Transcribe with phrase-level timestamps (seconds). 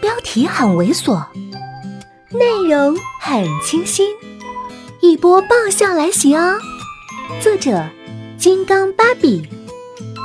[0.00, 1.26] 标题很猥琐，
[2.30, 4.14] 内容很清新，
[5.00, 6.58] 一波爆笑来袭哦！
[7.42, 7.88] 作者：
[8.36, 9.46] 金刚芭比，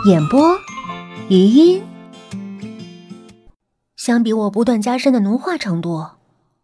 [0.06, 0.58] 演播：
[1.30, 1.84] 余音。
[3.96, 6.05] 相比我不断加深的奴化程度，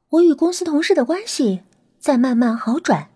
[0.09, 1.61] 我与公司同事的关系
[1.99, 3.09] 在慢慢好转，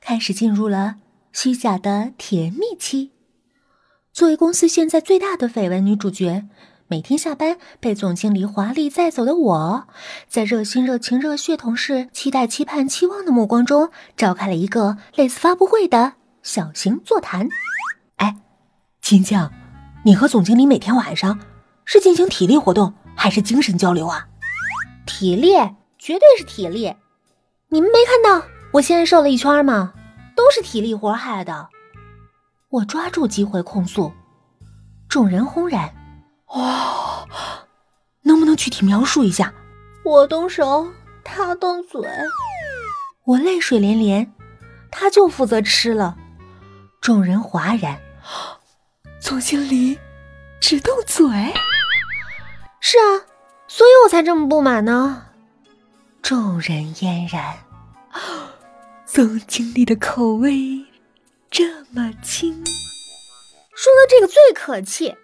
[0.00, 0.96] 开始进入了
[1.32, 3.12] 虚假的甜蜜期。
[4.12, 6.48] 作为公司现在最大的绯闻女主角，
[6.90, 9.86] 每天下班被总经理华丽载走的我，
[10.26, 17.46] 在热心、热情、热血同事期待、期盼、期望的目光中，召开了一个类似发布会的小型座谈。
[18.16, 18.34] 哎，
[19.02, 19.52] 金酱，
[20.02, 21.38] 你和总经理每天晚上
[21.84, 24.26] 是进行体力活动还是精神交流啊？
[25.04, 25.52] 体力，
[25.98, 26.94] 绝对是体力。
[27.68, 29.92] 你们没看到我现在瘦了一圈吗？
[30.34, 31.68] 都是体力活害的。
[32.70, 34.10] 我抓住机会控诉，
[35.06, 35.92] 众人轰然
[36.54, 37.26] ：“哇，
[38.22, 39.52] 能不能具体描述一下？”
[40.04, 40.88] 我动手，
[41.22, 42.00] 他动嘴，
[43.24, 44.32] 我泪水连连，
[44.90, 46.16] 他就负责吃了。
[47.00, 48.00] 众人哗然
[49.20, 49.98] ：“总经理
[50.60, 51.26] 只动嘴？”
[52.80, 53.26] 是啊，
[53.66, 55.24] 所以我才这么不满呢。
[56.22, 57.58] 众人嫣然
[59.04, 60.86] ：“总经理的口味。”
[61.50, 65.16] 这么轻，说到这个最可气。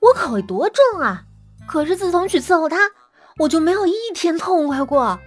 [0.00, 1.24] 我口味多重啊！
[1.66, 2.76] 可是自从去伺候他，
[3.38, 5.20] 我就没有一天痛快过。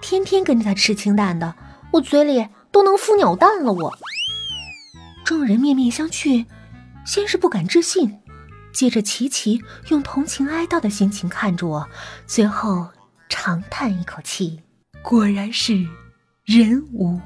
[0.00, 1.54] 天天跟着他吃清淡的，
[1.92, 3.72] 我嘴里都能孵鸟蛋了。
[3.72, 3.92] 我
[5.24, 6.46] 众人面面相觑，
[7.06, 8.18] 先是不敢置信，
[8.72, 11.88] 接着齐齐用同情哀悼的心情看着我，
[12.26, 12.88] 最后
[13.28, 14.62] 长叹一口气：
[15.02, 15.86] 果然是
[16.44, 17.20] 人无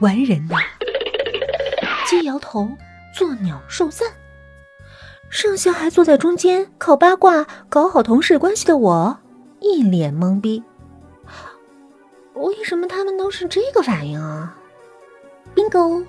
[0.00, 0.56] 完人呐。
[2.06, 2.68] 皆摇头，
[3.16, 4.08] 作鸟兽散。
[5.34, 9.18] 剩下还坐在中间靠八卦搞好同事关系的我，
[9.58, 10.62] 一脸懵逼。
[12.34, 14.56] 为什么他们都是这个反应啊
[15.52, 16.04] ？bingo！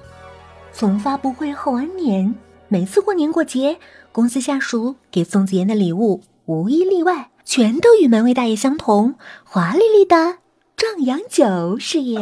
[0.71, 2.35] 从发布会后 N 年，
[2.67, 3.79] 每次过年过节，
[4.11, 10.37] 公司下属给宋子妍的礼物，无一例外，全都与门卫大爷相同，华丽丽的
[10.77, 12.19] 壮阳酒是也。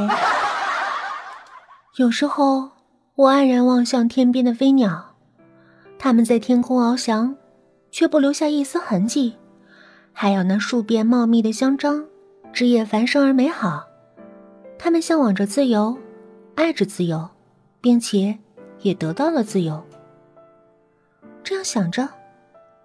[1.99, 2.69] 有时候。
[3.15, 5.12] 我黯然望向天边的飞鸟，
[6.03, 7.33] 它们在天空翱翔，
[7.89, 9.37] 却不留下一丝痕迹。
[10.11, 12.05] 还有那树边茂密的香樟，
[12.51, 13.85] 枝叶繁盛而美好。
[14.77, 15.97] 它们向往着自由，
[16.55, 17.29] 爱着自由，
[17.79, 18.37] 并且
[18.81, 19.81] 也得到了自由。
[21.41, 22.09] 这样想着，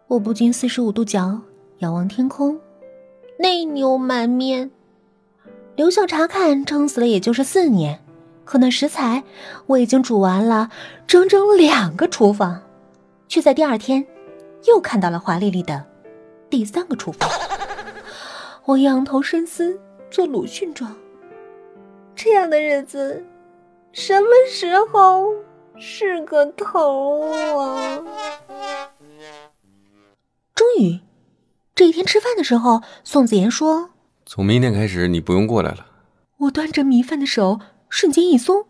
[0.06, 1.40] 我不禁四十五度角
[1.78, 2.56] 仰望天空，
[3.36, 4.70] 泪流满面。
[5.74, 7.98] 留校查看，撑死了也就是四年。
[8.44, 9.24] 可那食材
[9.66, 10.70] 我已经煮完了
[11.08, 12.62] 整整两个厨房，
[13.28, 14.04] 却在第二天
[14.66, 15.84] 又看到了华丽丽的
[16.50, 17.28] 第三个厨房。
[18.64, 19.78] 我仰头深思，
[20.10, 20.96] 做鲁迅状。
[22.14, 23.24] 这样的日子，
[23.92, 25.28] 什么时候
[25.78, 27.20] 是个头
[27.56, 28.02] 啊？
[30.54, 30.98] 终于，
[31.74, 33.90] 这一天吃饭的时候，宋子妍说
[34.26, 35.86] ：“从明天开始，你不用过来了。”
[36.38, 37.60] 我端着米饭的手。
[37.90, 38.66] 瞬间一松，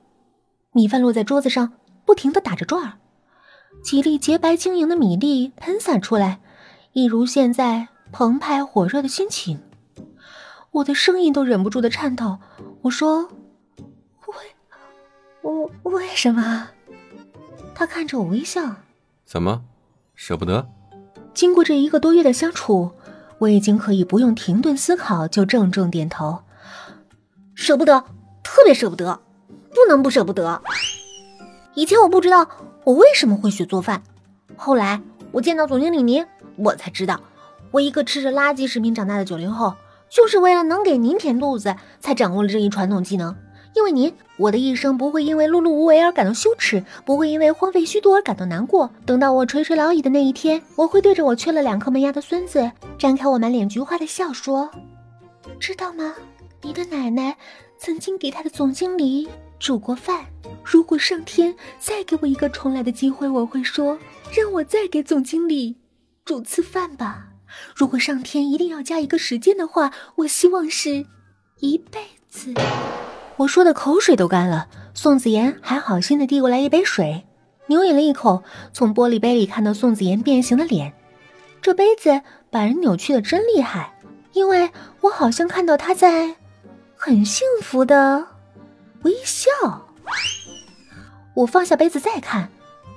[0.71, 1.73] 米饭落在桌子上，
[2.07, 2.99] 不停的打着转儿，
[3.83, 6.41] 几粒洁白晶莹的米粒喷洒出来，
[6.93, 9.61] 一如现在澎湃火热的心情。
[10.71, 12.39] 我的声音都忍不住的颤抖。
[12.83, 13.29] 我说
[14.27, 14.35] ：“为，
[15.43, 16.69] 我为什么？”
[17.75, 18.77] 他看着我微笑。
[19.25, 19.63] 怎么，
[20.15, 20.69] 舍不得？
[21.33, 22.91] 经过这一个多月的相处，
[23.39, 26.43] 我已经可以不用停顿思考就郑重点头，
[27.55, 28.05] 舍不得。
[28.43, 29.21] 特别舍不得，
[29.71, 30.61] 不能不舍不得。
[31.75, 32.49] 以前我不知道
[32.89, 34.03] 我为什么会学做饭，
[34.57, 36.25] 后来我见到总经理您，
[36.57, 37.21] 我才知道，
[37.71, 39.75] 我一个吃着垃圾食品长大的九零后，
[40.09, 43.37] 就是为了能给您填肚子，才掌握了这一传统技能。
[43.77, 48.89] 因为您，我的一生不会因为碌碌无为而感到羞耻，不会因为荒废虚度而感到难过。
[49.05, 54.71] 等到我垂垂老矣的那一天，我会对着我缺了两颗门牙的孙子，展开我满脸菊花的笑，说
[55.61, 56.15] ：“知道吗？
[56.63, 57.37] 你的奶奶。”
[57.81, 59.29] 曾经给他的总经理
[59.59, 60.27] 煮过饭。
[60.65, 63.99] 如果上天再给我一个重来的机会，我会说
[64.37, 65.77] 让我再给总经理
[66.25, 67.27] 煮次饭吧。
[67.75, 71.07] 如果上天一定要加一个时间的话，我希望是
[71.61, 72.53] 一辈子。
[73.37, 74.69] 我说的口水都干了。
[74.95, 77.25] 宋子妍还好心的递过来一杯水，
[77.69, 80.93] 牛饮了一口，从玻璃杯里看到宋子妍变形的脸。
[81.63, 82.21] 这杯子
[82.51, 83.97] 把人扭曲的真厉害，
[84.33, 84.71] 因为
[85.01, 86.37] 我好像看到他在。
[86.97, 88.27] 很幸福的
[89.03, 89.51] 微笑。
[91.35, 92.51] 我放下杯子再看，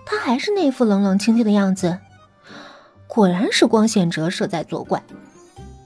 [0.05, 1.97] 他还是那副冷冷清清的样子。
[3.07, 5.03] 果然是光线折射在作怪。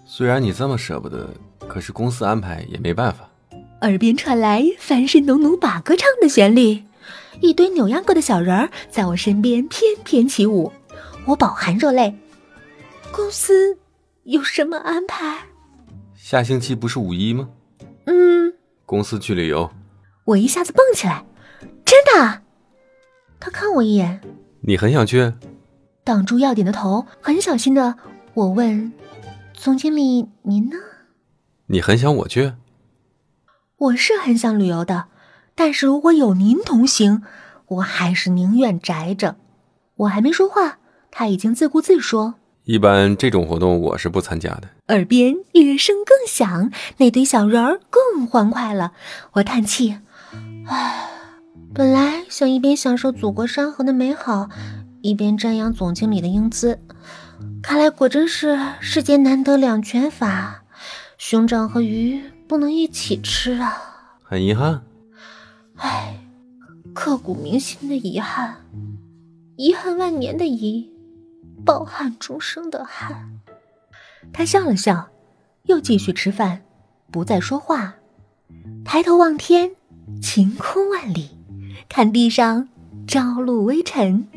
[0.05, 1.27] 虽然你这么舍不得，
[1.67, 3.27] 可是公司安排也没办法。
[3.81, 6.83] 耳边传来翻身农奴把歌唱的旋律，
[7.41, 10.71] 一堆扭秧歌的小人儿在我身边翩翩起舞，
[11.25, 12.15] 我饱含热泪。
[13.11, 13.77] 公司
[14.23, 15.39] 有什么安排？
[16.15, 17.49] 下星期不是五一吗？
[18.05, 18.53] 嗯，
[18.85, 19.69] 公司去旅游。
[20.25, 21.23] 我一下子蹦起来，
[21.85, 22.41] 真的？
[23.39, 24.21] 他看我一眼，
[24.61, 25.33] 你很想去？
[26.03, 27.95] 挡住要点的头，很小心的
[28.33, 28.91] 我问
[29.53, 30.77] ：“总经理，您呢？”
[31.67, 32.53] 你很想我去？
[33.77, 35.05] 我是很想旅游的，
[35.53, 37.21] 但是如果有您同行，
[37.67, 39.35] 我还是宁愿宅着。
[39.97, 40.79] 我还没说话，
[41.11, 42.35] 他已经自顾自说
[42.65, 48.93] ：“一般这种活动我是不参加的。”耳边乐声更响，那堆小人儿更欢快了。
[49.33, 49.97] 我叹气
[50.67, 51.09] ：“唉，
[51.73, 54.49] 本来想一边享受祖国山河的美好，
[55.01, 56.79] 一边瞻仰总经理的英姿，
[57.61, 60.63] 看来果真是世间难得两全法，
[61.17, 63.75] 熊掌和鱼。”不能一起吃啊！
[64.21, 64.83] 很遗憾，
[65.77, 66.19] 唉，
[66.93, 68.57] 刻骨铭心的遗憾，
[69.55, 70.93] 遗憾万年的遗，
[71.65, 73.39] 抱憾终生的憾。
[74.31, 75.07] 他笑了笑，
[75.63, 76.61] 又继续吃饭，
[77.09, 77.95] 不再说话，
[78.85, 79.71] 抬头望天，
[80.21, 81.29] 晴空万里，
[81.87, 82.67] 看地上
[83.07, 84.27] 朝露微尘，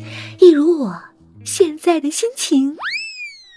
[0.40, 1.02] 一如我
[1.44, 2.76] 现在的心情。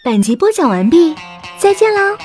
[0.03, 1.13] 本集播讲完毕，
[1.59, 2.17] 再见喽。